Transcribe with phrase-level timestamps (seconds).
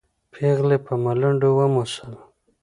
[0.31, 2.13] پېغلې په ملنډو وموسل.